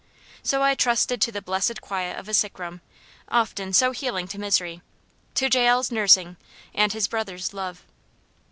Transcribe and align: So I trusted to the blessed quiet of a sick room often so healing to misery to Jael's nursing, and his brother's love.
So 0.41 0.63
I 0.63 0.73
trusted 0.73 1.21
to 1.21 1.31
the 1.31 1.43
blessed 1.43 1.79
quiet 1.79 2.17
of 2.17 2.27
a 2.27 2.33
sick 2.33 2.57
room 2.57 2.81
often 3.27 3.71
so 3.71 3.91
healing 3.91 4.27
to 4.29 4.39
misery 4.39 4.81
to 5.35 5.47
Jael's 5.47 5.91
nursing, 5.91 6.37
and 6.73 6.91
his 6.91 7.07
brother's 7.07 7.53
love. 7.53 7.85